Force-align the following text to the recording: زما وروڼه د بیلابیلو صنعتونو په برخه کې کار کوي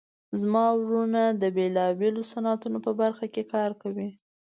زما 0.39 0.65
وروڼه 0.79 1.23
د 1.41 1.43
بیلابیلو 1.55 2.21
صنعتونو 2.31 2.77
په 2.85 2.91
برخه 3.01 3.25
کې 3.33 3.43
کار 3.53 3.71
کوي 3.81 4.09